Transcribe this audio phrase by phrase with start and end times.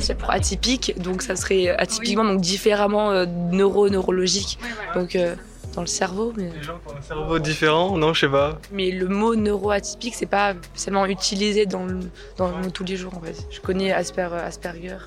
[0.00, 4.58] c'est pour atypique, donc ça serait atypiquement, donc différemment euh, neuro-neurologique.
[4.94, 5.34] Donc euh,
[5.74, 6.32] dans le cerveau.
[6.36, 6.50] Mais...
[6.50, 8.58] Les gens qui ont un cerveau différent, non, je sais pas.
[8.72, 12.00] Mais le mot neuroatypique, c'est pas seulement utilisé dans, le,
[12.36, 13.46] dans tous les jours en fait.
[13.50, 14.98] Je connais Asper, Asperger.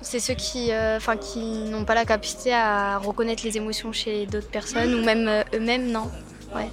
[0.00, 4.26] C'est ceux qui, euh, enfin, qui n'ont pas la capacité à reconnaître les émotions chez
[4.26, 6.10] d'autres personnes ou même euh, eux-mêmes, non?
[6.54, 6.68] Ouais.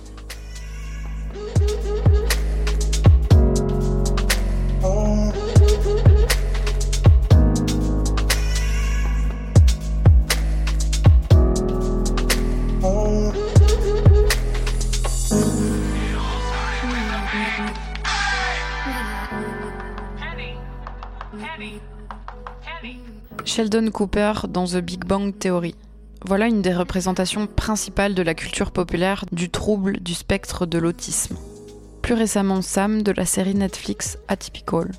[23.55, 25.75] Sheldon Cooper dans The Big Bang Theory.
[26.25, 31.37] Voilà une des représentations principales de la culture populaire du trouble du spectre de l'autisme.
[32.01, 34.91] Plus récemment Sam de la série Netflix Atypical.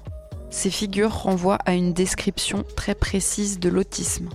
[0.49, 4.31] Ces figures renvoient à une description très précise de l'autisme.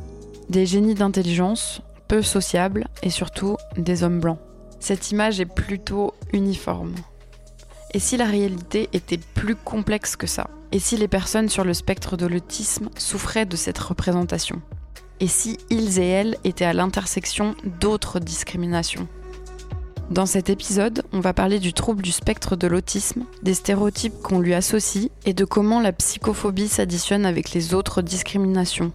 [0.49, 4.37] Des génies d'intelligence, peu sociables et surtout des hommes blancs.
[4.79, 6.93] Cette image est plutôt uniforme.
[7.95, 10.47] Et si la réalité était plus complexe que ça?
[10.73, 14.61] Et si les personnes sur le spectre de l'autisme souffraient de cette représentation?
[15.19, 19.09] Et si ils et elles étaient à l'intersection d'autres discriminations?
[20.09, 24.39] Dans cet épisode, on va parler du trouble du spectre de l'autisme, des stéréotypes qu'on
[24.39, 28.93] lui associe et de comment la psychophobie s'additionne avec les autres discriminations.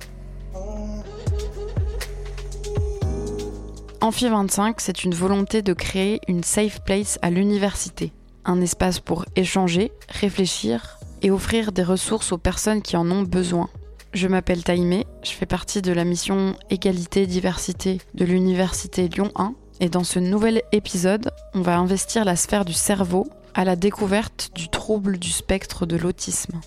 [4.00, 8.12] Amphi 25, c'est une volonté de créer une safe place à l'université.
[8.47, 13.69] Un espace pour échanger, réfléchir et offrir des ressources aux personnes qui en ont besoin.
[14.12, 19.88] Je m'appelle Taïmé, je fais partie de la mission Égalité-Diversité de l'Université Lyon 1 et
[19.88, 24.69] dans ce nouvel épisode, on va investir la sphère du cerveau à la découverte du
[24.69, 26.60] trouble du spectre de l'autisme.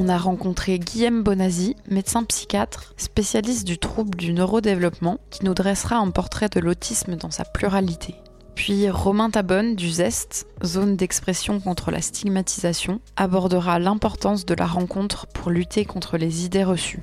[0.00, 5.96] on a rencontré Guillaume Bonazzi, médecin psychiatre, spécialiste du trouble du neurodéveloppement, qui nous dressera
[5.96, 8.14] un portrait de l'autisme dans sa pluralité.
[8.62, 15.26] Puis Romain Tabonne du ZEST, zone d'expression contre la stigmatisation, abordera l'importance de la rencontre
[15.28, 17.00] pour lutter contre les idées reçues.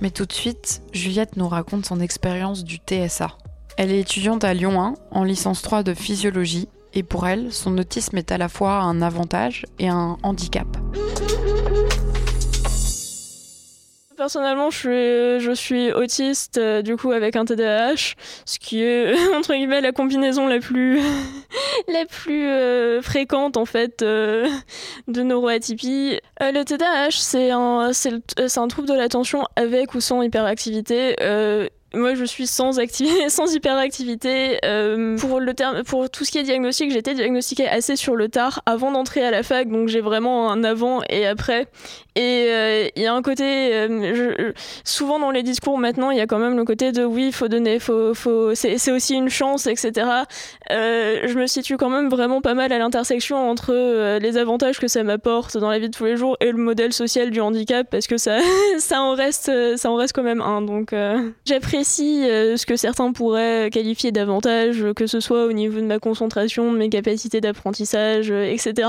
[0.00, 3.36] Mais tout de suite, Juliette nous raconte son expérience du TSA.
[3.76, 7.76] Elle est étudiante à Lyon 1 en licence 3 de physiologie et pour elle, son
[7.76, 10.68] autisme est à la fois un avantage et un handicap.
[14.20, 16.82] Personnellement, je suis, autiste, euh,
[17.14, 21.00] avec un TDAH, ce qui est, entre guillemets, la combinaison la plus,
[21.88, 24.46] la plus euh, fréquente, en fait, euh,
[25.08, 26.20] de neuroatypie.
[26.38, 31.16] le TDAH, c'est un, c'est, un trouble de l'attention avec ou sans hyperactivité
[31.92, 32.78] moi, je suis sans,
[33.28, 34.58] sans hyperactivité.
[34.64, 38.28] Euh, pour, le terme, pour tout ce qui est diagnostic, j'étais diagnostiquée assez sur le
[38.28, 41.66] tard, avant d'entrer à la fac, donc j'ai vraiment un avant et après.
[42.16, 44.52] Et euh, il y a un côté, euh,
[44.84, 47.32] souvent dans les discours maintenant, il y a quand même le côté de oui, il
[47.32, 50.06] faut donner, faut, faut, c'est aussi une chance, etc.
[50.68, 55.02] je me situe quand même vraiment pas mal à l'intersection entre les avantages que ça
[55.02, 58.06] m'apporte dans la vie de tous les jours et le modèle social du handicap, parce
[58.06, 58.38] que ça,
[58.78, 60.62] ça, en, reste, ça en reste quand même un.
[60.62, 60.92] Donc
[61.80, 66.72] euh, ce que certains pourraient qualifier d'avantage, que ce soit au niveau de ma concentration,
[66.72, 68.88] de mes capacités d'apprentissage, euh, etc.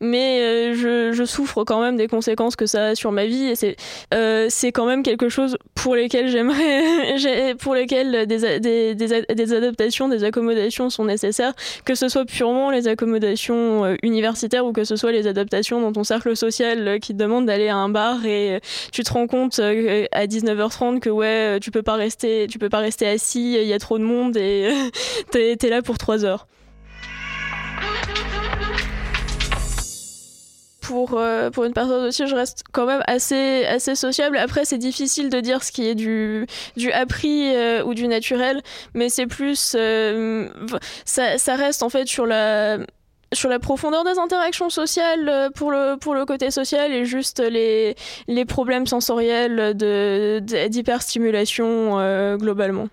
[0.00, 4.48] Mais euh, je, souffre quand même des conséquences que ça a sur ma vie et
[4.50, 11.04] c'est quand même quelque chose pour lesquels j'aimerais, pour lesquels des, adaptations, des accommodations sont
[11.04, 11.54] nécessaires,
[11.84, 16.02] que ce soit purement les accommodations universitaires ou que ce soit les adaptations dans ton
[16.02, 18.60] cercle social qui te demande d'aller à un bar et
[18.90, 22.78] tu te rends compte à 19h30 que ouais, tu peux pas rester tu peux pas
[22.78, 24.72] rester assis, il y a trop de monde et
[25.30, 26.46] t'es es là pour trois heures.
[30.82, 34.36] Pour, euh, pour une personne aussi, je reste quand même assez, assez sociable.
[34.36, 36.46] Après, c'est difficile de dire ce qui est du,
[36.76, 38.60] du appris euh, ou du naturel,
[38.92, 39.76] mais c'est plus.
[39.78, 40.48] Euh,
[41.04, 42.78] ça, reste en fait sur la
[43.32, 47.40] sur la profondeur des interactions sociales euh, pour le, pour le côté social et juste
[47.40, 47.96] les,
[48.28, 52.88] les problèmes sensoriels d'hyperstimulation euh, globalement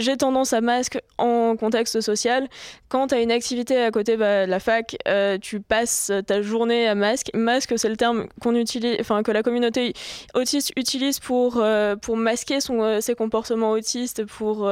[0.00, 2.48] j'ai tendance à masque en contexte social.
[2.88, 6.42] Quand tu as une activité à côté bah, de la fac, euh, tu passes ta
[6.42, 7.30] journée à masque.
[7.34, 9.92] Masque, c'est le terme qu'on utilise, enfin que la communauté
[10.34, 14.70] autiste utilise pour euh, pour masquer son, euh, ses comportements autistes, pour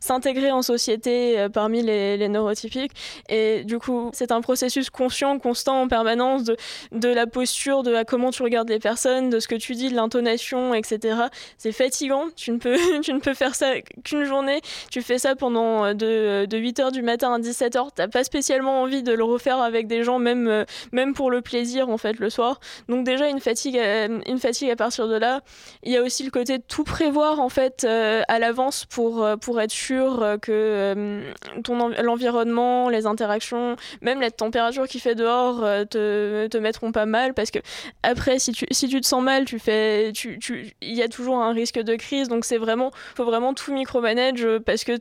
[0.00, 2.92] s'intégrer en société parmi les, les, neurotypiques.
[3.28, 6.56] Et du coup, c'est un processus conscient, constant, en permanence de
[6.92, 9.96] de la posture, de comment tu regardes les personnes, de ce que tu dis, de
[9.96, 11.22] l'intonation, etc.
[11.58, 12.26] C'est fatigant.
[12.36, 14.41] Tu ne peux tu ne peux faire ça qu'une journée
[14.90, 18.82] tu fais ça pendant euh, de, de 8h du matin à 17h, t'as pas spécialement
[18.82, 22.18] envie de le refaire avec des gens, même, euh, même pour le plaisir en fait
[22.18, 22.60] le soir.
[22.88, 25.40] Donc déjà une fatigue, une fatigue à partir de là.
[25.82, 29.60] Il y a aussi le côté de tout prévoir en fait à l'avance pour, pour
[29.60, 31.22] être sûr que
[31.64, 37.34] ton l'environnement, les interactions, même la température qui fait dehors te, te mettront pas mal
[37.34, 37.58] parce que
[38.02, 41.08] après si tu, si tu te sens mal, tu fais, tu, tu, il y a
[41.08, 42.28] toujours un risque de crise.
[42.28, 43.72] Donc c'est vraiment, faut vraiment tout
[44.30, 44.92] micromanage parce que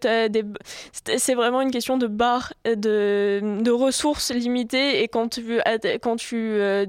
[1.18, 5.62] c'est vraiment une question de barre, de, de ressources limitées et quand tu,
[6.40, 6.86] euh,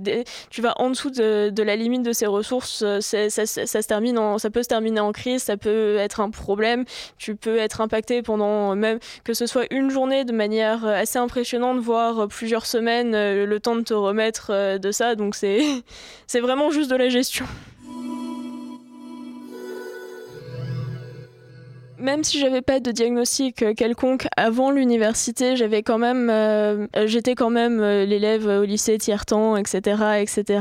[0.58, 4.68] vas en dessous de, la limite de ces ressources, ça, se termine ça peut se
[4.68, 6.84] terminer en crise, ça peut être un problème.
[7.18, 11.78] Tu peux être impacté pendant même que ce soit une journée de manière assez impressionnante,
[11.78, 15.14] voire plusieurs semaines, euh, le temps de te remettre euh, de ça.
[15.14, 15.62] Donc c'est
[16.40, 17.46] vraiment juste de la gestion.
[22.02, 27.34] Même si j'avais pas de diagnostic euh, quelconque avant l'université, j'avais quand même, euh, j'étais
[27.34, 30.60] quand même euh, l'élève au lycée tiers temps, etc., etc.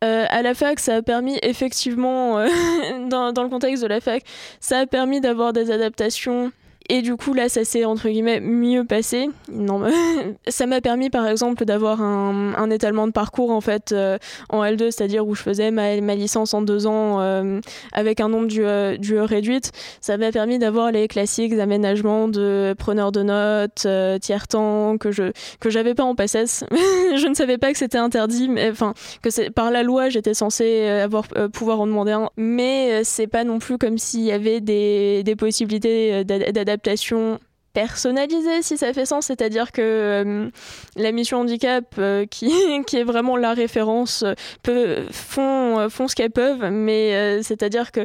[0.00, 2.44] à la fac, ça a permis effectivement,
[3.08, 4.22] dans, dans, le contexte de la fac,
[4.60, 6.52] ça a permis d'avoir des adaptations
[6.90, 9.30] et du coup, là, ça s'est entre guillemets mieux passé.
[9.50, 9.82] Non,
[10.48, 14.18] ça m'a permis, par exemple, d'avoir un, étalement de parcours en fait euh,
[14.50, 17.60] en L2, c'est-à-dire où je faisais ma, licence en deux ans euh,
[17.92, 19.72] avec un nombre du, euh, du réduite.
[20.02, 23.86] Ça m'a permis d'avoir les classiques aménagements de preneur de notes,
[24.20, 26.64] tiers temps que je que j'avais pas en PACES.
[26.70, 28.92] je ne savais pas que c'était interdit, mais enfin
[29.22, 33.58] que par la loi, j'étais censée avoir pouvoir en demander un, mais c'est pas non
[33.58, 37.38] plus comme s'il y avait des, des possibilités d'adaptation adaptation
[37.74, 40.48] personnalisée si ça fait sens, c'est-à-dire que euh,
[40.96, 42.50] la mission handicap euh, qui,
[42.86, 48.00] qui est vraiment la référence euh, peut, font, font ce qu'elles peuvent, mais c'est-à-dire que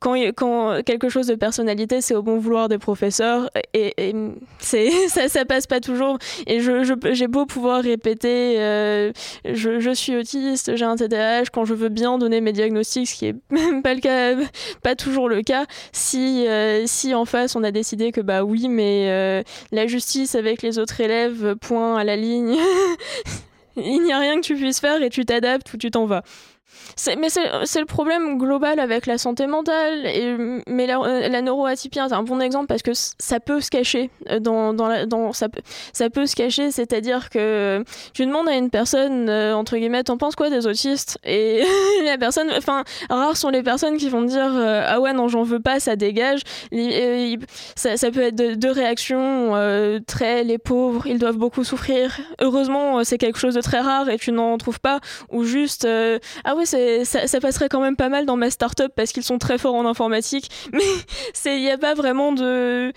[0.00, 4.14] quand, quand quelque chose de personnalité, c'est au bon vouloir des professeurs et,
[4.58, 6.18] ça, ça passe pas toujours.
[6.46, 8.56] Et je, j'ai beau pouvoir répéter,
[9.44, 13.14] je, je, suis autiste, j'ai un TDAH, quand je veux bien donner mes diagnostics, ce
[13.14, 14.34] qui est même pas le cas,
[14.82, 15.66] pas toujours le cas.
[15.92, 16.46] Si
[16.86, 19.42] si en face on a décidé que bah oui, mais euh,
[19.72, 22.56] la justice avec les autres élèves, point à la ligne.
[23.76, 26.22] il n'y a rien que tu puisses faire et tu t'adaptes ou tu t'en vas
[27.18, 30.06] mais c'est le problème global avec la santé mentale.
[30.06, 30.36] Et,
[30.66, 34.10] mais la, euh, la neuroatypie c'est un bon exemple parce que ça peut se cacher
[34.30, 34.38] euh,
[35.32, 35.48] ça,
[36.10, 37.84] peut, se cacher, c'est-à-dire que
[38.14, 41.18] tu demandes à une personne euh, entre guillemets, t'en penses quoi des autistes?
[41.24, 41.62] Et
[42.04, 45.60] la personne, enfin, rares sont les personnes qui vont dire ah ouais non j'en veux
[45.60, 46.40] pas, ça dégage.
[47.76, 49.52] Ça, peut être deux réactions
[50.06, 52.18] très les pauvres, ils doivent beaucoup souffrir.
[52.40, 55.00] Heureusement c'est quelque chose de très rare et tu n'en trouves pas
[55.30, 55.86] ou juste
[56.44, 59.58] ah ça, ça, passerait quand même pas mal dans ma start-up parce qu'ils sont très
[59.58, 60.50] forts en informatique.
[60.72, 60.82] Mais
[61.46, 62.92] il n'y a pas vraiment de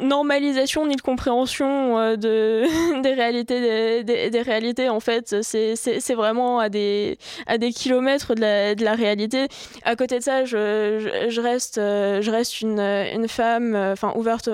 [0.00, 2.64] normalisation ni de compréhension euh, de,
[3.02, 5.42] des réalités des, réalités en fait.
[5.42, 9.48] C'est vraiment à des à des kilomètres de la, de la réalité.
[9.84, 14.48] À côté de ça je, je, reste je reste une, une femme enfin ouverte.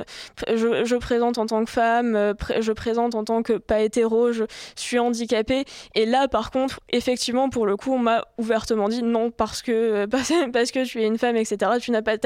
[0.49, 4.45] Je, je, présente en tant que femme je présente en tant que pas hétéro je
[4.77, 5.65] suis handicapée.
[5.95, 10.07] Et là par contre effectivement pour le coup on m'a ouvertement dit non parce que
[10.53, 12.17] parce que tu es une femme etc tu n'as pas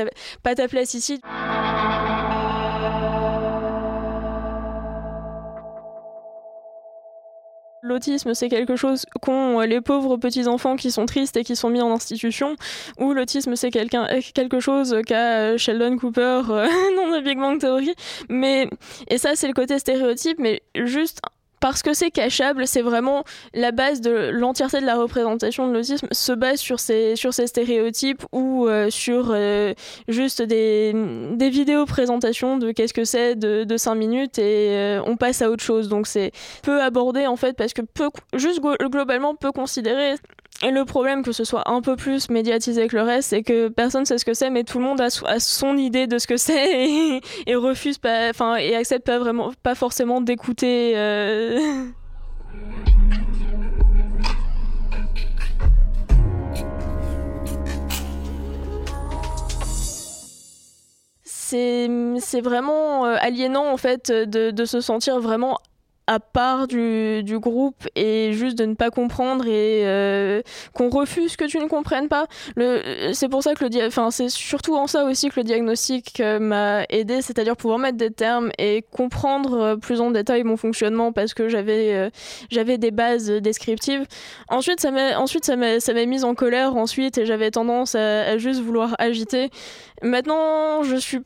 [0.42, 1.20] pas ta place ici
[7.84, 11.80] L'autisme, c'est quelque chose qu'ont les pauvres petits-enfants qui sont tristes et qui sont mis
[11.80, 12.54] en institution,
[12.96, 17.92] ou l'autisme, c'est quelque chose qu'a Sheldon Cooper euh, dans The Big Bang Theory.
[18.28, 18.68] Mais,
[19.08, 21.20] et ça, c'est le côté stéréotype, mais juste
[21.62, 23.22] parce que c'est cachable, c'est vraiment
[23.54, 27.14] la base de l'entièreté de la représentation de l'autisme se base sur ces,
[27.46, 29.72] stéréotypes ou euh, sur euh,
[30.08, 30.92] juste des,
[31.36, 35.40] des vidéos présentations de qu'est-ce que c'est de, de 5 minutes et euh, on passe
[35.40, 35.88] à autre chose.
[35.88, 36.32] Donc c'est
[36.64, 40.16] peu abordé en fait parce que peu, juste globalement peu considéré.
[40.64, 43.66] Et le problème que ce soit un peu plus médiatisé que le reste, c'est que
[43.66, 46.36] personne sait ce que c'est, mais tout le monde a, son idée de ce que
[46.36, 50.92] c'est et, refuse pas, enfin, et accepte pas vraiment, pas forcément d'écouter.
[50.96, 51.58] Euh...
[62.22, 65.58] c'est vraiment euh, aliénant en fait de, de se sentir vraiment
[66.06, 70.42] à part du, du, groupe et juste de ne pas comprendre et euh,
[70.72, 72.26] qu'on refuse que tu ne comprennes pas.
[73.12, 76.38] C'est pour ça que le enfin c'est surtout en ça aussi que le diagnostic euh,
[76.38, 81.12] m'a aidé, c'est-à-dire pouvoir mettre des termes et comprendre euh, plus en détail mon fonctionnement
[81.12, 82.10] parce que j'avais
[82.50, 84.04] j'avais des bases descriptives.
[84.48, 88.38] Ensuite ça m'a ensuite ça m'a mise en colère ensuite et j'avais tendance à, à,
[88.38, 89.50] juste vouloir agiter.
[90.02, 91.20] Maintenant je suis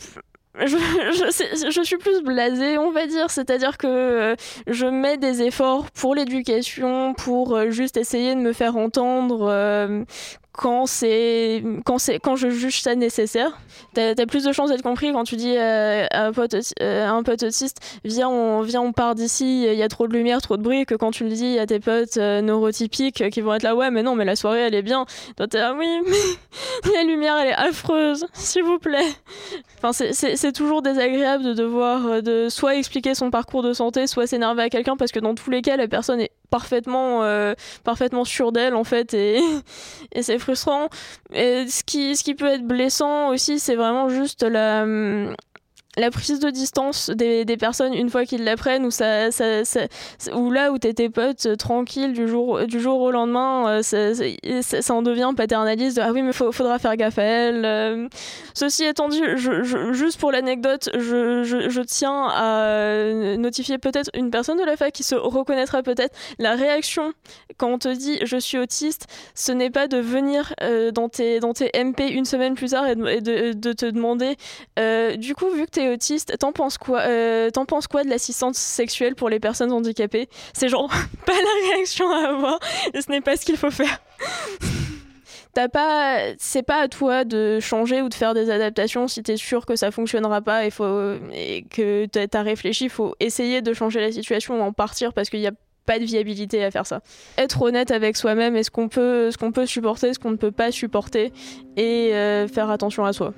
[0.58, 3.30] je, suis plus blasée, on va dire.
[3.30, 4.36] C'est-à-dire que euh,
[4.66, 10.04] je mets des efforts pour l'éducation, pour euh, juste essayer de me faire entendre euh,
[10.56, 13.58] quand c'est quand c'est quand je juge ça nécessaire.
[13.94, 17.22] T'as as plus de chances d'être compris quand tu dis à, un pote euh, un
[17.22, 20.56] pote autiste viens on vient on part d'ici il y a trop de lumière trop
[20.56, 23.62] de bruit que quand tu le dis à tes potes euh, neurotypiques qui vont être
[23.62, 25.04] là ouais mais non mais la soirée elle est bien.
[25.36, 29.12] Toi t'es là oui mais la lumière elle est affreuse s'il vous plaît.
[29.82, 34.26] Enfin c'est toujours désagréable de devoir euh, de soit expliquer son parcours de santé soit
[34.26, 37.23] s'énerver à quelqu'un parce que dans tous les cas la personne est parfaitement
[37.85, 39.41] parfaitement sûre d'elle en fait et,
[40.12, 40.88] et c'est frustrant.
[41.33, 44.85] Et ce qui, ce qui peut être blessant aussi, c'est vraiment juste la,
[45.97, 48.91] la prise de distance des, personnes une fois qu'ils l'apprennent ou
[50.35, 55.03] ou là où t'es tes potes euh, tranquilles du jour au lendemain euh, ça, en
[55.03, 58.09] devient paternaliste ah oui mais faut, faudra faire gaffe à elle euh.
[58.53, 64.76] ceci étant dit juste pour l'anecdote je, tiens à notifier peut-être une personne de la
[64.76, 67.12] fac qui se reconnaîtra peut-être la réaction
[67.57, 70.55] quand on te dit je suis autiste ce n'est pas de venir
[70.93, 74.37] dans tes dans tes MP une semaine plus tard et de, de, te demander
[75.17, 78.57] du coup vu que t'es autiste, t'en penses quoi euh, T'en penses quoi de l'assistance
[78.57, 80.28] sexuelle pour les personnes handicapées?
[80.52, 80.88] C'est genre
[81.26, 82.59] pas la réaction à avoir
[82.95, 84.00] et ce n'est pas ce qu'il faut faire.
[85.57, 89.38] T'as pas, c'est pas à toi de changer ou de faire des adaptations si t'es
[89.38, 92.90] sûr que ça fonctionnera pas et, que t'as réfléchi.
[92.90, 95.52] Faut essayer de changer la situation ou en partir parce qu'il y a
[95.87, 97.00] pas de viabilité à faire ça.
[97.38, 100.37] Être honnête avec soi-même et ce qu'on peut, ce qu'on peut supporter, ce qu'on ne
[100.37, 101.33] peut pas supporter
[101.78, 103.33] et euh, faire attention à soi.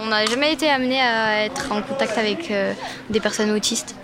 [0.00, 2.72] On n'a jamais été amené à être en contact avec euh,
[3.10, 3.94] des personnes autistes.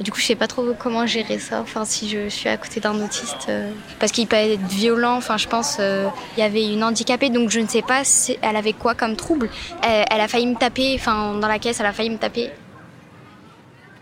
[0.00, 1.60] du coup, je sais pas trop comment gérer ça.
[1.60, 5.16] Enfin, si je suis à côté d'un autiste, euh, parce qu'il peut être violent.
[5.16, 8.36] Enfin, je pense, euh, il y avait une handicapée, donc je ne sais pas si
[8.42, 9.48] elle avait quoi comme trouble.
[9.82, 10.94] Elle, a failli me taper.
[10.96, 12.50] Enfin, dans la caisse, elle a failli me taper.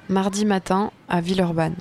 [0.09, 1.77] Mardi matin, à Villeurbanne.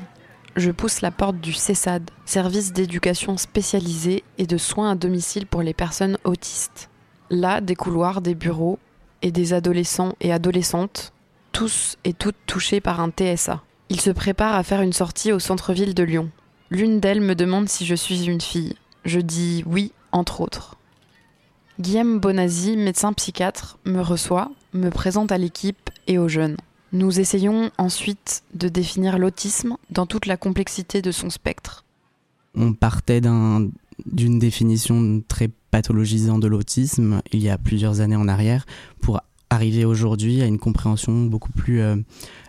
[0.55, 5.63] Je pousse la porte du CESAD, service d'éducation spécialisé et de soins à domicile pour
[5.63, 6.89] les personnes autistes.
[7.31, 8.77] Là, des couloirs, des bureaux,
[9.23, 11.13] et des adolescents et adolescentes,
[11.51, 13.63] tous et toutes touchés par un TSA.
[13.89, 16.29] Ils se préparent à faire une sortie au centre-ville de Lyon.
[16.69, 18.75] L'une d'elles me demande si je suis une fille.
[19.05, 20.75] Je dis oui, entre autres.
[21.79, 26.57] Guillaume Bonazzi, médecin psychiatre, me reçoit, me présente à l'équipe et aux jeunes.
[26.91, 31.83] Nous essayons ensuite de définir l'autisme dans toute la complexité de son spectre.
[32.55, 38.67] On partait d'une définition très pathologisant de l'autisme il y a plusieurs années en arrière
[39.01, 41.95] pour arriver aujourd'hui à une compréhension beaucoup plus euh,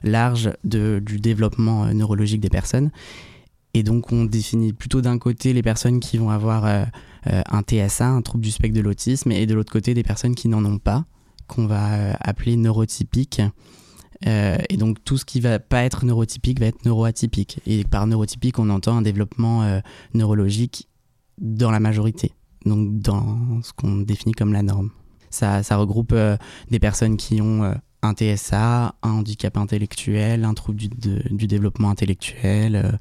[0.02, 2.90] large de, du développement euh, neurologique des personnes.
[3.72, 6.84] Et donc on définit plutôt d'un côté les personnes qui vont avoir euh,
[7.24, 10.48] un TSA, un trouble du spectre de l'autisme, et de l'autre côté des personnes qui
[10.48, 11.06] n'en ont pas,
[11.46, 13.40] qu'on va appeler neurotypiques.
[14.26, 17.60] et donc tout ce qui va pas être neurotypique va être neuroatypique.
[17.66, 19.80] Et par neurotypique, on entend un développement
[20.12, 20.88] neurologique
[21.38, 24.90] dans la majorité donc dans ce qu'on définit comme la norme.
[25.30, 26.36] Ça, regroupe euh,
[26.70, 32.76] des personnes qui ont euh, un TSA, un handicap intellectuel, un trouble du, développement intellectuel,
[32.76, 32.92] euh,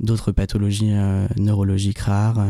[0.00, 0.92] d'autres pathologies
[1.38, 2.44] neurologiques rares,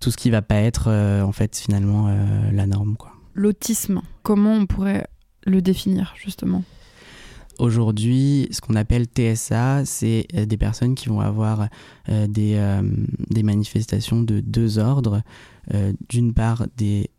[0.00, 0.88] tout ce qui va pas être
[1.22, 2.14] en fait finalement
[2.52, 2.96] la norme.
[3.34, 5.08] L'autisme, comment on pourrait
[5.46, 6.62] le définir justement?
[7.60, 11.68] Aujourd'hui, ce qu'on appelle TSA, c'est euh, des personnes qui vont avoir
[12.08, 12.80] euh, des, euh,
[13.28, 15.22] des, manifestations de deux ordres.
[16.08, 17.10] D'une part, des,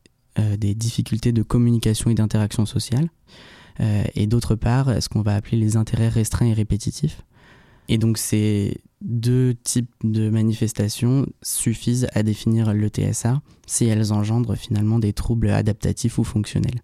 [0.76, 3.10] difficultés de communication et d'interaction sociale,
[3.80, 7.24] et d'autre part, ce qu'on va appeler les intérêts restreints et répétitifs.
[7.88, 14.56] Et donc ces deux types de manifestations suffisent à définir le TSA si elles engendrent
[14.56, 16.82] finalement des troubles adaptatifs ou fonctionnels.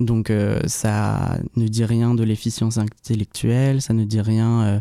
[0.00, 4.80] Donc euh, ça ne dit rien de l'efficience intellectuelle, ça ne dit rien euh,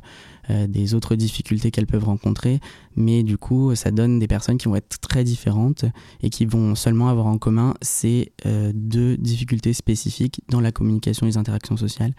[0.49, 2.61] euh, des autres difficultés qu'elles peuvent rencontrer,
[2.95, 5.83] mais du coup ça donne des personnes qui vont être très différentes
[6.23, 8.31] et qui vont seulement avoir en commun ces
[8.73, 12.13] deux difficultés spécifiques dans la communication et les interactions sociales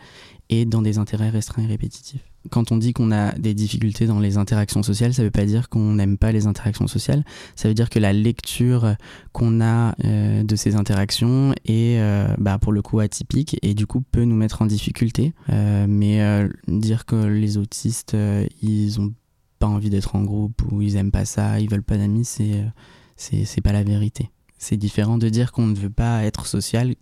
[0.50, 4.18] et dans des intérêts restreints et répétitifs quand on dit qu'on a des difficultés dans
[4.18, 7.24] les interactions sociales, ça ne veut pas dire qu'on n'aime pas les interactions sociales.
[7.54, 8.94] Ça veut dire que la lecture
[9.32, 13.86] qu'on a euh, de ces interactions est, euh, bah, pour le coup, atypique et du
[13.86, 15.34] coup peut nous mettre en difficulté.
[15.50, 16.20] Euh, mais
[16.68, 18.16] dire que les autistes,
[18.62, 19.12] ils ont
[19.58, 22.64] pas envie d'être en groupe ou ils aiment pas ça, ils veulent pas d'amis, c'est
[23.16, 24.30] c'est pas la vérité.
[24.56, 26.94] C'est différent de dire qu'on ne veut pas être social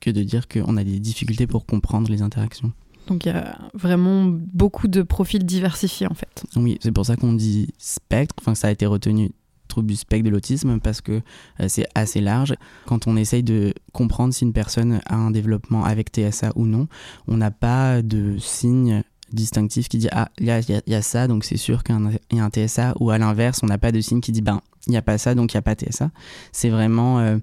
[0.00, 2.72] que de dire qu'on a des difficultés pour comprendre les interactions.
[3.06, 6.44] Donc il y a vraiment beaucoup de profils diversifiés en fait.
[6.56, 9.30] Oui, c'est pour ça qu'on dit spectre, enfin ça a été retenu
[9.68, 11.20] trouble du spectre de l'autisme parce que
[11.60, 12.54] euh, c'est assez large.
[12.86, 16.88] Quand on essaye de comprendre si une personne a un développement avec TSA ou non,
[17.28, 21.26] on n'a pas de signe distinctif qui dit ah il y a, y a, ça
[21.26, 21.96] donc c'est sûr qu'il
[22.32, 24.60] y a un TSA ou à l'inverse on n'a pas de signe qui dit ben
[24.86, 26.12] il n'y a pas ça donc il n'y a pas TSA
[26.52, 27.38] c'est vraiment euh,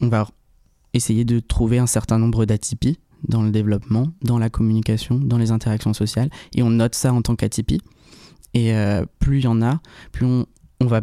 [0.00, 0.26] on va
[0.98, 5.50] essayer de trouver un certain nombre d'atypies dans le développement, dans la communication, dans les
[5.50, 7.80] interactions sociales, et on note ça en tant qu'atypie.
[8.54, 9.80] Et euh, plus il y en a,
[10.12, 10.46] plus on,
[10.80, 11.02] va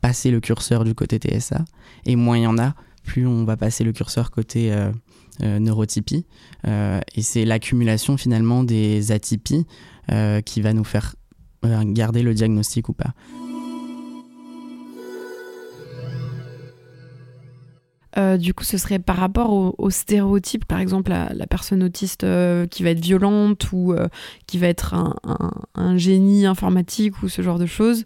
[0.00, 1.64] passer le curseur du côté TSA,
[2.04, 4.92] et moins il y en a, plus on va passer le curseur côté euh,
[5.42, 6.26] euh, neurotypie.
[6.66, 9.66] et c'est l'accumulation finalement des atypies
[10.44, 11.16] qui va nous faire
[11.62, 13.12] garder le diagnostic ou pas.
[18.18, 22.66] Euh, du coup, ce serait par rapport aux stéréotypes, par exemple la, personne autiste euh,
[22.66, 24.08] qui va être violente ou euh,
[24.46, 28.04] qui va être un, génie informatique ou ce genre de choses.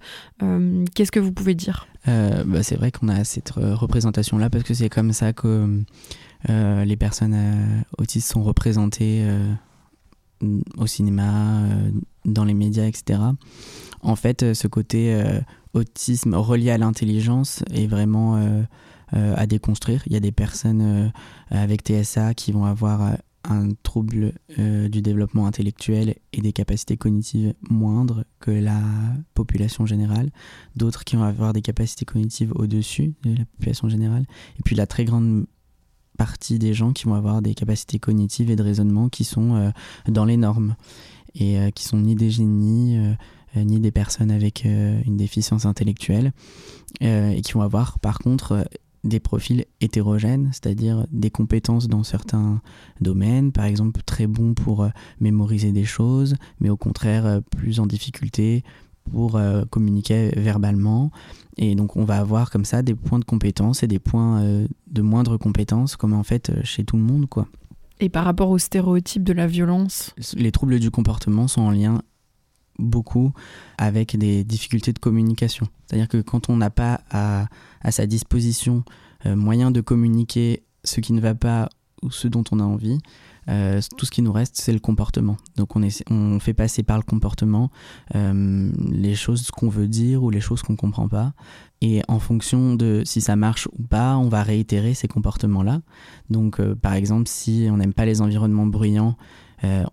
[0.95, 1.87] Qu'est-ce que vous pouvez dire?
[2.07, 5.83] Bah, C'est vrai qu'on a cette représentation-là parce que c'est comme ça que
[6.49, 9.25] les personnes autistes sont représentées
[10.76, 11.62] au cinéma,
[12.25, 13.21] dans les médias, etc.
[14.02, 15.16] En fait, ce côté
[15.75, 18.64] autisme relié à l'intelligence est vraiment
[19.12, 20.02] à déconstruire.
[20.07, 21.09] Il y a des personnes euh,
[21.50, 23.14] avec TSA qui vont avoir euh,
[23.45, 28.81] un trouble du développement intellectuel et des capacités cognitives moindres que la
[29.35, 30.31] population générale,
[30.76, 34.26] d'autres qui vont avoir des capacités cognitives au-dessus de la population générale,
[34.61, 35.47] et puis la très grande
[36.16, 39.73] partie des gens qui vont avoir des capacités cognitives et de raisonnement qui sont
[40.07, 40.76] dans les normes
[41.35, 42.97] et qui sont ni des génies
[43.57, 46.33] ni des personnes avec une déficience intellectuelle
[47.01, 48.68] et qui vont avoir par contre
[49.05, 52.61] des profils hétérogènes, c'est-à-dire des compétences dans certains
[53.01, 54.88] domaines, par exemple très bons pour euh,
[55.21, 58.62] mémoriser des choses, mais au contraire euh, plus en difficulté
[59.11, 61.11] pour euh, communiquer verbalement.
[61.57, 65.03] Et donc on va avoir comme ça des points de compétences et des points de
[65.03, 67.29] moindre compétence, comme en fait chez tout le monde.
[67.29, 67.47] quoi.
[68.01, 70.15] Et par rapport aux stéréotypes de la violence?
[70.35, 72.03] Les troubles du comportement sont en lien
[72.78, 73.32] beaucoup
[73.78, 75.66] avec des difficultés de communication.
[75.87, 77.46] C'est-à-dire que quand on n'a pas à,
[77.90, 78.85] sa disposition
[79.26, 81.68] euh, moyen de communiquer ce qui ne va pas
[82.02, 82.98] ou ce dont on a envie,
[83.48, 85.37] euh, tout ce qui nous reste, c'est le comportement.
[85.56, 87.70] Donc on, on fait passer par le comportement
[88.14, 91.32] euh, les choses qu'on veut dire ou les choses qu'on ne comprend pas.
[91.80, 95.82] Et en fonction de si ça marche ou pas, on va réitérer ces comportements-là.
[96.30, 99.16] Donc par exemple, si on n'aime pas les environnements bruyants,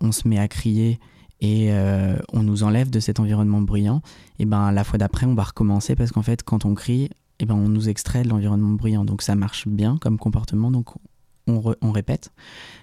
[0.00, 0.98] on se met à crier
[1.40, 4.02] et euh, on nous enlève de cet environnement bruyant,
[4.38, 7.46] et ben la fois d'après on va recommencer parce qu'en fait quand on crie, et
[7.46, 9.04] ben on nous extrait de l'environnement bruyant.
[9.04, 10.94] Donc ça marche bien comme comportement, donc
[11.46, 12.30] on, répète.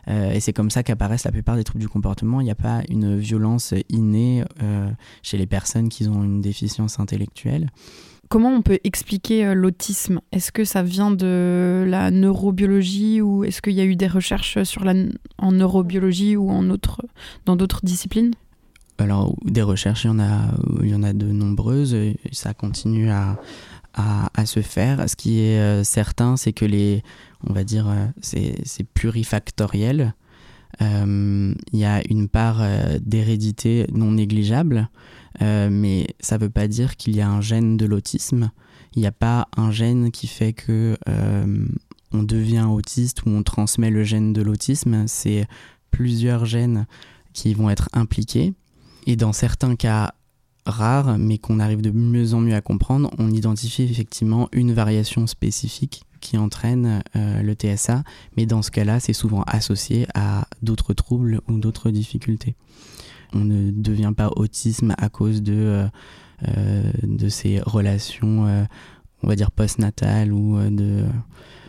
[0.09, 2.41] Euh, et c'est comme ça qu'apparaissent la plupart des troubles du comportement.
[2.41, 4.89] Il n'y a pas une violence innée euh,
[5.23, 7.69] chez les personnes qui ont une déficience intellectuelle.
[8.29, 10.19] Comment on peut expliquer l'autisme?
[10.33, 14.61] Est-ce que ça vient de la neurobiologie ou est-ce qu'il y a eu des recherches
[14.63, 14.93] sur la,
[15.37, 17.03] en neurobiologie ou en autre,
[17.45, 18.33] dans d'autres disciplines?
[18.99, 21.95] Alors, des recherches, il y en a, il y en a de nombreuses,
[22.31, 23.37] ça continue à,
[24.45, 25.09] se faire.
[25.09, 27.01] Ce qui est euh, certain, c'est que les,
[27.47, 30.13] on va dire, euh, c'est plurifactoriel.
[30.81, 32.61] Euh, il y a une part
[33.01, 34.89] d'hérédité non négligeable,
[35.41, 38.51] mais ça ne veut pas dire qu'il y a un gène de l'autisme.
[38.95, 40.95] Il n'y a pas un gène qui fait que
[42.13, 45.05] on devient autiste ou on transmet le gène de l'autisme.
[45.07, 45.47] C'est
[45.89, 46.85] plusieurs gènes
[47.33, 48.53] qui vont être impliqués
[49.07, 50.13] et dans certains cas
[50.65, 55.25] rares, mais qu'on arrive de mieux en mieux à comprendre, on identifie effectivement une variation
[55.25, 58.03] spécifique qui entraîne euh, le TSA,
[58.35, 62.55] mais dans ce cas-là, c'est souvent associé à d'autres troubles ou d'autres difficultés.
[63.33, 65.87] On ne devient pas autisme à cause de, euh,
[66.49, 68.67] euh, de ces relations,
[69.23, 71.05] on va dire, postnatales ou de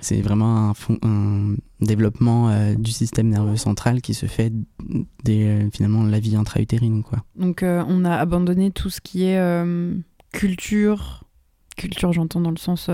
[0.01, 0.73] c'est vraiment
[1.03, 4.53] un, développement euh, du système nerveux central qui se fait
[5.25, 7.03] dès euh, finalement la vie intra-utérine.
[7.03, 7.25] Quoi.
[7.37, 9.39] Donc euh, on a abandonné tout ce qui est
[10.33, 11.25] culture,
[11.77, 12.91] culture j'entends dans le sens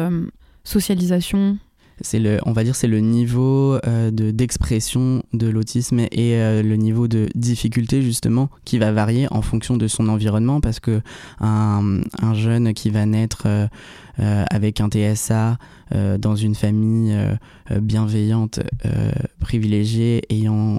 [0.62, 1.58] socialisation,
[2.00, 7.08] c'est le, on va dire, c'est le niveau de d'expression de l'autisme et le niveau
[7.08, 11.00] de difficulté justement qui va varier en fonction de son environnement parce que
[11.40, 13.46] un, un jeune qui va naître
[14.20, 15.58] euh, avec un TSA
[15.92, 18.60] euh, dans une famille euh, bienveillante,
[19.40, 20.78] privilégiée, ayant euh,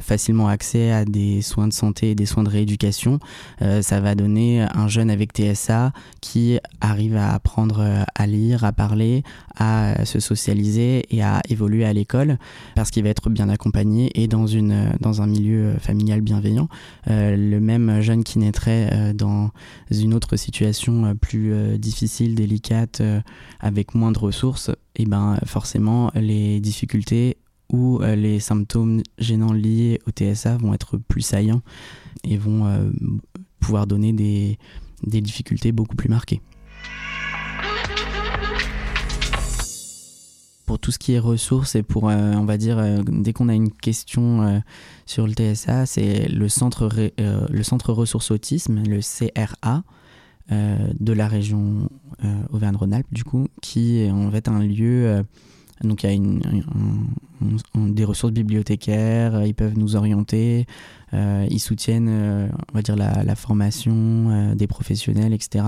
[0.00, 3.18] facilement accès à des soins de santé et des soins de rééducation.
[3.60, 8.64] Euh, ça va donner un jeune avec TSA qui arrive à apprendre euh, à lire,
[8.64, 9.22] à parler,
[9.56, 12.38] à se socialiser et à évoluer à l'école
[12.74, 16.68] parce qu'il va être bien accompagné et dans, une, dans un milieu familial bienveillant.
[17.06, 19.50] le même jeune qui naîtrait dans
[19.90, 23.02] une autre situation plus difficile, délicate,
[23.60, 27.36] avec moins de ressources, et eh ben forcément les difficultés
[27.72, 31.62] où euh, les symptômes gênants liés au TSA vont être plus saillants
[32.22, 32.90] et vont euh,
[33.60, 34.58] pouvoir donner des,
[35.02, 36.40] difficultés beaucoup plus marquées.
[40.66, 43.54] Pour tout ce qui est ressources et pour, euh, on va dire, dès qu'on a
[43.54, 44.62] une question
[45.06, 49.82] sur le TSA, c'est le centre, le centre ressources autisme, le CRA,
[50.50, 51.88] de la région
[52.50, 55.24] Auvergne-Rhône-Alpes, du coup, qui est en fait un lieu
[55.82, 60.66] donc il y a des ressources bibliothécaires, euh, ils peuvent nous orienter,
[61.12, 65.64] euh, ils soutiennent, euh, on va dire, la, formation des professionnels, etc.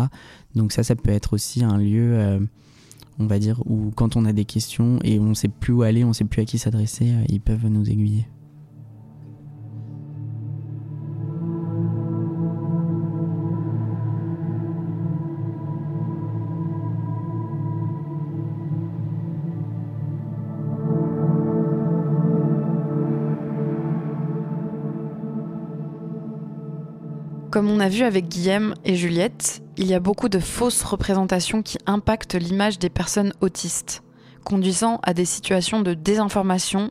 [0.54, 2.38] Donc ça, ça peut être aussi un lieu,
[3.18, 5.82] on va dire, où quand on a des questions et on ne sait plus où
[5.82, 8.26] aller, on ne sait plus à qui s'adresser, ils peuvent nous aiguiller.
[27.54, 31.62] Comme on a vu avec Guillaume et Juliette, il y a beaucoup de fausses représentations
[31.62, 34.02] qui impactent l'image des personnes autistes,
[34.42, 36.90] conduisant à des situations de désinformation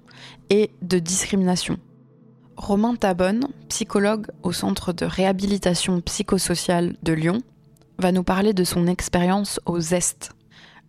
[0.50, 1.80] et de discrimination.
[2.56, 7.42] Romain Tabonne, psychologue au Centre de réhabilitation psychosociale de Lyon,
[8.00, 10.32] va nous parler de son expérience au ZEST.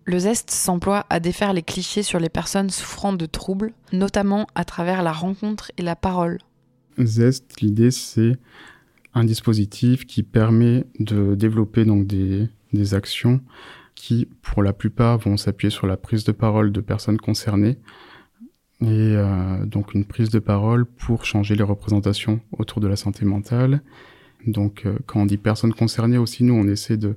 [0.04, 4.64] Le ZEST s'emploie à défaire les clichés sur les personnes souffrant de troubles, notamment à
[4.64, 6.38] travers la rencontre et la parole.
[7.02, 8.38] ZEST, l'idée c'est
[9.14, 13.40] un dispositif qui permet de développer donc des, des actions
[13.94, 17.78] qui, pour la plupart, vont s'appuyer sur la prise de parole de personnes concernées
[18.80, 23.24] et euh, donc une prise de parole pour changer les représentations autour de la santé
[23.24, 23.82] mentale.
[24.46, 27.16] Donc euh, quand on dit personnes concernées aussi, nous on essaie de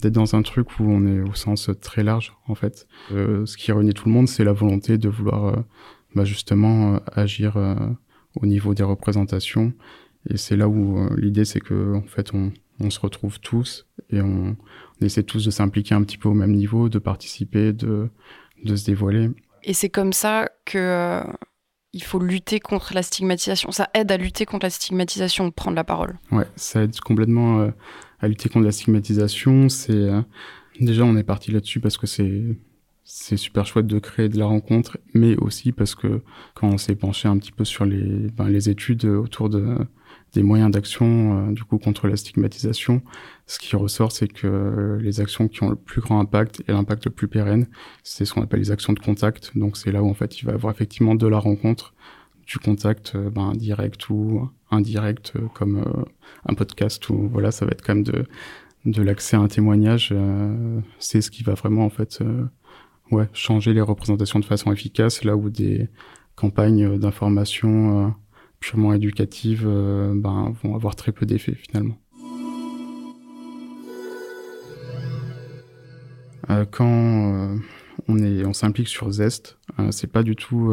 [0.00, 2.86] d'être dans un truc où on est au sens très large en fait.
[3.12, 5.56] Euh, ce qui réunit tout le monde, c'est la volonté de vouloir euh,
[6.14, 7.56] bah, justement agir
[8.40, 9.72] au niveau des représentations
[10.28, 13.86] et c'est là où euh, l'idée, c'est que en fait, on, on, se retrouve tous
[14.10, 14.56] et on,
[15.00, 18.08] on essaie tous de s'impliquer un petit peu au même niveau, de participer, de,
[18.64, 19.30] de se dévoiler.
[19.64, 21.32] Et c'est comme ça que euh,
[21.92, 23.70] il faut lutter contre la stigmatisation.
[23.72, 26.18] Ça aide à lutter contre la stigmatisation, prendre la parole.
[26.30, 27.70] Ouais, ça aide complètement euh,
[28.20, 29.68] à lutter contre la stigmatisation.
[29.68, 30.08] C'est
[30.78, 32.56] déjà on est parti là-dessus parce que c'est
[33.10, 36.20] c'est super chouette de créer de la rencontre, mais aussi parce que
[36.54, 39.78] quand on s'est penché un petit peu sur les, ben, les études autour de,
[40.34, 43.02] des moyens d'action euh, du coup contre la stigmatisation,
[43.46, 47.06] ce qui ressort, c'est que les actions qui ont le plus grand impact et l'impact
[47.06, 47.66] le plus pérenne,
[48.02, 49.56] c'est ce qu'on appelle les actions de contact.
[49.56, 51.94] Donc c'est là où en fait il va y avoir effectivement de la rencontre,
[52.46, 55.82] du contact euh, ben, direct ou indirect, euh, comme
[56.46, 58.24] un podcast ou voilà, ça va être quand même de
[58.84, 60.14] de l'accès à un témoignage.
[60.98, 62.22] c'est ce qui va vraiment en fait
[63.10, 65.88] ouais, changer les représentations de façon efficace, là où des
[66.34, 68.08] campagnes d'information euh,
[68.60, 71.96] purement éducatives euh, ben, vont avoir très peu d'effet finalement.
[76.50, 77.58] Euh, quand
[78.08, 79.58] on est, on s'implique sur Zest,
[79.90, 80.72] c'est pas du tout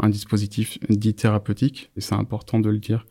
[0.00, 3.06] un dispositif dit thérapeutique, et c'est important de le dire,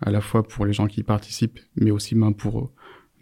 [0.00, 2.70] à la fois pour les gens qui participent, mais aussi ben, pour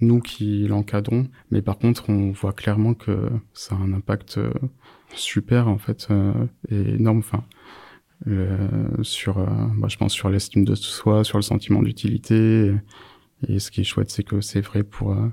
[0.01, 1.29] nous qui l'encadrons.
[1.51, 4.39] Mais par contre, on voit clairement que ça a un impact
[5.15, 6.33] super en fait euh,
[6.71, 7.19] et énorme.
[7.19, 7.45] Enfin,
[9.03, 12.73] sur, euh, bah, je pense sur l'estime de soi, sur le sentiment d'utilité.
[13.49, 15.29] Et, ce qui est chouette, c'est que c'est vrai pour euh,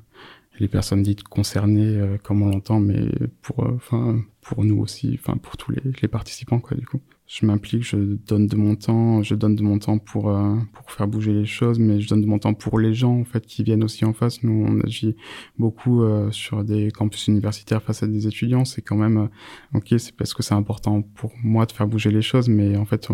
[0.59, 3.07] les personnes dites concernées, comme on l'entend, mais
[3.41, 7.45] pour, enfin, pour nous aussi, enfin, pour tous les, les participants, quoi, du coup je
[7.45, 11.07] m'implique, je donne de mon temps, je donne de mon temps pour euh, pour faire
[11.07, 13.63] bouger les choses, mais je donne de mon temps pour les gens en fait qui
[13.63, 14.43] viennent aussi en face.
[14.43, 15.15] Nous, on agit
[15.57, 18.65] beaucoup euh, sur des campus universitaires face à des étudiants.
[18.65, 22.11] C'est quand même euh, ok, c'est parce que c'est important pour moi de faire bouger
[22.11, 23.07] les choses, mais en fait,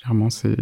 [0.00, 0.56] clairement, c'est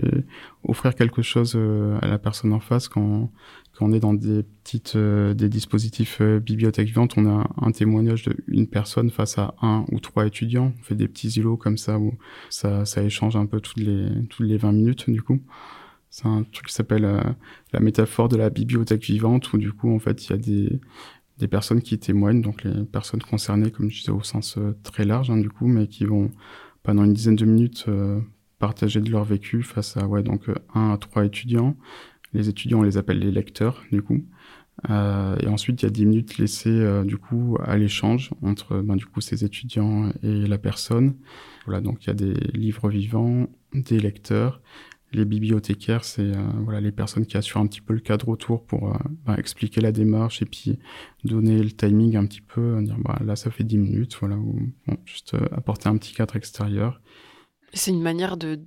[0.65, 1.57] offrir quelque chose
[2.01, 3.31] à la personne en face quand
[3.81, 8.29] on est dans des petites euh, des dispositifs euh, bibliothèques vivantes, on a un témoignage
[8.49, 10.73] d'une personne face à un ou trois étudiants.
[10.79, 12.15] On fait des petits îlots comme ça où
[12.51, 15.41] ça, ça échange un peu toutes les toutes les 20 minutes du coup.
[16.11, 17.23] C'est un truc qui s'appelle euh,
[17.73, 20.81] la métaphore de la bibliothèque vivante où du coup en fait il y a des
[21.39, 25.31] des personnes qui témoignent, donc les personnes concernées, comme je disais, au sens très large,
[25.31, 26.33] hein, du coup, mais qui vont
[26.83, 27.87] pendant une dizaine de minutes
[28.59, 31.77] partager de leur vécu face à ouais donc un à trois étudiants.
[32.35, 34.25] Les étudiants on les appelle les lecteurs du coup.
[34.91, 38.81] Euh, et ensuite, il y a 10 minutes laissées euh, du coup à l'échange entre
[38.81, 41.17] ben, du coup ces étudiants et la personne.
[41.67, 44.61] Voilà, donc il y a des livres vivants, des lecteurs,
[45.13, 48.65] les bibliothécaires, c'est euh, voilà les personnes qui assurent un petit peu le cadre autour
[48.65, 50.79] pour ben, expliquer la démarche et puis
[51.25, 54.61] donner le timing un petit peu, dire bah, là ça fait 10 minutes, voilà, ou
[55.07, 57.01] juste apporter un petit cadre extérieur.
[57.75, 58.61] C'est une manière de,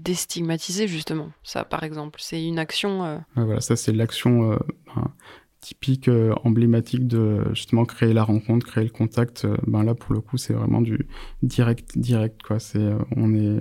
[0.00, 2.20] déstigmatiser justement ça, par exemple.
[2.22, 3.04] C'est une action.
[3.04, 4.56] Euh, voilà, ça c'est l'action euh,
[4.86, 5.12] ben,
[5.60, 9.46] typique, euh, emblématique de justement créer la rencontre, créer le contact.
[9.66, 11.06] ben là, pour le coup, c'est vraiment du
[11.42, 12.58] direct, direct quoi.
[12.58, 13.58] C'est on est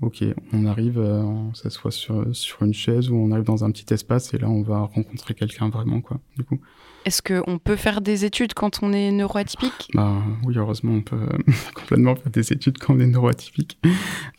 [0.00, 3.92] ok, on arrive, on s'assoit sur sur une chaise ou on arrive dans un petit
[3.92, 6.20] espace et là on va rencontrer quelqu'un vraiment quoi.
[6.36, 6.60] Du coup.
[7.04, 9.90] Est-ce qu'on peut faire des études quand on est neuroatypique?
[9.94, 11.26] Bah, Oui, heureusement, on peut
[11.74, 13.78] complètement faire des études quand on est neuroatypique.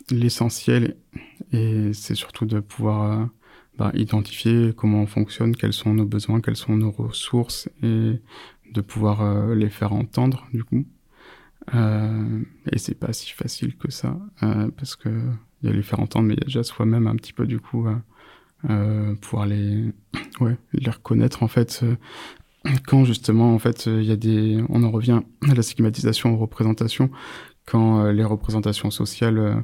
[0.10, 0.96] L'essentiel,
[1.52, 3.26] c'est surtout de pouvoir euh,
[3.78, 8.20] bah, identifier comment on fonctionne, quels sont nos besoins, quelles sont nos ressources, et
[8.72, 10.86] de pouvoir euh, les faire entendre, du coup.
[11.76, 15.10] Euh, et c'est pas si facile que ça, euh, parce que
[15.62, 17.46] il y a les faire entendre, mais il y a déjà soi-même un petit peu,
[17.46, 17.88] du coup,
[19.22, 19.92] pouvoir les,
[20.40, 21.84] ouais, les reconnaître, en fait,
[22.88, 26.38] quand justement en fait il y a des on en revient à la stigmatisation aux
[26.38, 27.10] représentations
[27.66, 29.56] quand euh, les représentations sociales euh,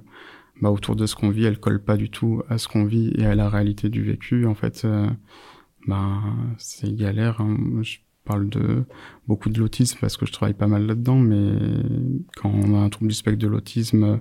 [0.62, 3.14] bah, autour de ce qu'on vit elles collent pas du tout à ce qu'on vit
[3.16, 5.08] et à la réalité du vécu en fait euh,
[5.88, 6.22] bah,
[6.58, 7.58] c'est galère hein.
[7.82, 8.84] je parle de
[9.28, 11.56] beaucoup de l'autisme parce que je travaille pas mal là-dedans mais
[12.36, 14.20] quand on a un trouble du spectre de l'autisme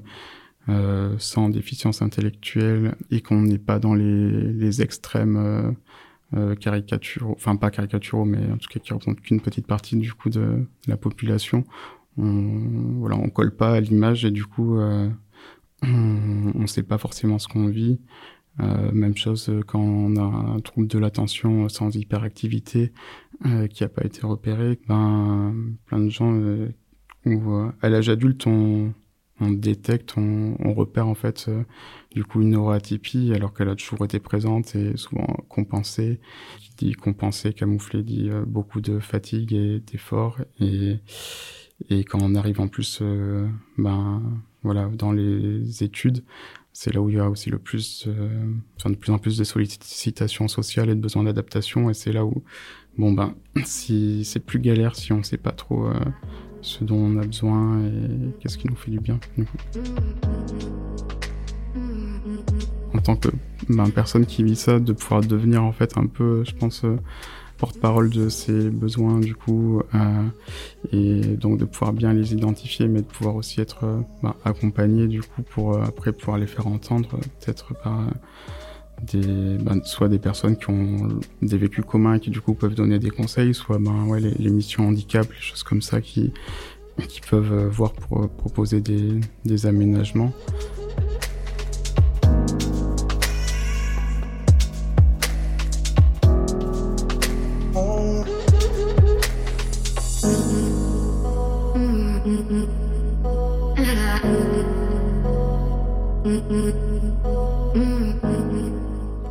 [1.18, 5.70] sans déficience intellectuelle et qu'on n'est pas dans les, les extrêmes euh,
[6.60, 10.28] caricaturaux, enfin pas caricaturaux, mais en tout cas qui représentent qu'une petite partie du coup
[10.28, 11.64] de, la population.
[12.18, 15.08] On, voilà, on colle pas à l'image et du coup, euh,
[15.82, 18.00] on, on sait pas forcément ce qu'on vit.
[18.60, 22.92] Euh, même chose quand on a un trouble de l'attention sans hyperactivité
[23.44, 24.78] euh, qui a pas été repéré.
[24.88, 26.68] Ben, plein de gens, euh,
[27.82, 28.92] à l'âge adulte, on,
[29.40, 31.62] on détecte, on, on, repère en fait euh,
[32.10, 36.20] du coup une neuroatypie alors qu'elle a toujours été présente et souvent compensée.
[36.58, 40.96] Qui dit compensée, camouflée dit euh, beaucoup de fatigue et d'effort et
[41.90, 43.46] et quand on arrive en plus euh,
[43.76, 44.22] ben
[44.62, 46.24] voilà dans les études
[46.72, 48.08] c'est là où il y a aussi le plus
[48.78, 52.24] enfin, de plus en plus de sollicitations sociales et de besoins d'adaptation et c'est là
[52.24, 52.42] où
[52.96, 55.90] bon ben si c'est plus galère si on sait pas trop
[56.66, 59.18] ce dont on a besoin et qu'est-ce qui nous fait du bien.
[62.92, 63.28] En tant que
[63.68, 66.96] ben, personne qui vit ça, de pouvoir devenir en fait un peu, je pense, euh,
[67.58, 70.22] porte-parole de ses besoins du coup, euh,
[70.92, 75.06] et donc de pouvoir bien les identifier, mais de pouvoir aussi être euh, ben, accompagné
[75.06, 78.08] du coup pour après pouvoir les faire entendre, peut-être par
[79.02, 81.08] ben, soit des personnes qui ont
[81.42, 84.50] des vécus communs et qui du coup peuvent donner des conseils, soit ben, ouais, les,
[84.50, 86.32] missions handicap, les choses comme ça qui,
[87.08, 90.32] qui peuvent euh, voir pour euh, proposer des, des aménagements.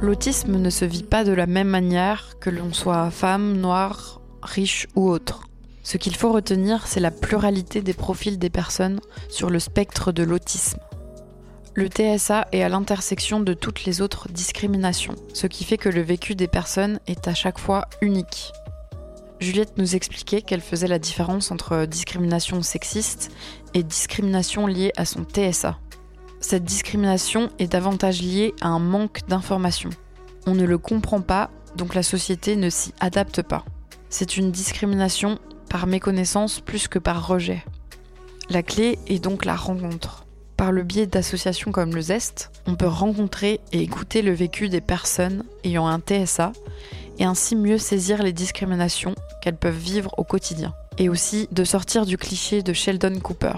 [0.06, 4.86] L'autisme ne se vit pas de la même manière que l'on soit femme, noire, riche
[4.96, 5.42] ou autre.
[5.82, 10.22] Ce qu'il faut retenir, c'est la pluralité des profils des personnes sur le spectre de
[10.22, 10.78] l'autisme.
[11.74, 16.02] Le TSA est à l'intersection de toutes les autres discriminations, ce qui fait que le
[16.02, 18.52] vécu des personnes est à chaque fois unique.
[19.40, 23.32] Juliette nous expliquait qu'elle faisait la différence entre discrimination sexiste
[23.74, 25.80] et discrimination liée à son TSA.
[26.48, 29.90] Cette discrimination est davantage liée à un manque d'information.
[30.46, 33.66] On ne le comprend pas, donc la société ne s'y adapte pas.
[34.10, 35.40] C'est une discrimination
[35.72, 37.66] par méconnaissance plus que par rejet.
[38.52, 40.28] La clé est donc la rencontre.
[40.56, 44.82] Par le biais d'associations comme le Zest, on peut rencontrer et écouter le vécu des
[44.82, 46.52] personnes ayant un TSA
[47.18, 50.76] et ainsi mieux saisir les discriminations qu'elles peuvent vivre au quotidien.
[51.00, 53.56] Et aussi de sortir du cliché de Sheldon Cooper.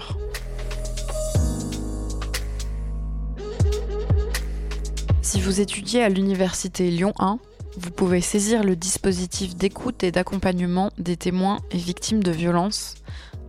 [5.30, 7.38] Si vous étudiez à l'université Lyon 1,
[7.76, 12.94] vous pouvez saisir le dispositif d'écoute et d'accompagnement des témoins et victimes de violences,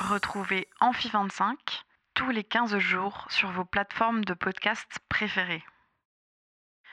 [0.00, 1.54] Retrouvez Amphi25
[2.14, 5.62] tous les 15 jours sur vos plateformes de podcast préférées.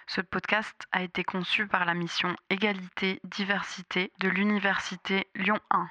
[0.09, 5.87] Ce podcast a été conçu par la mission Égalité, Diversité de l'Université Lyon 1.